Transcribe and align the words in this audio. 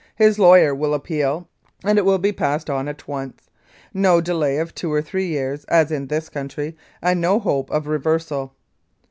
His 0.15 0.39
lawyer 0.39 0.73
will 0.73 0.95
appeal 0.95 1.47
and 1.83 1.99
it 1.99 2.05
will 2.05 2.17
be 2.17 2.31
passed 2.31 2.71
on 2.71 2.87
at 2.87 3.07
once. 3.07 3.51
No 3.93 4.19
delay 4.19 4.57
of 4.57 4.73
two 4.73 4.91
or 4.91 4.99
three 5.03 5.27
years, 5.27 5.63
as 5.65 5.91
in 5.91 6.07
this 6.07 6.27
country, 6.27 6.75
and 7.03 7.21
no 7.21 7.37
hope 7.37 7.69
of 7.69 7.85
reversal. 7.85 8.55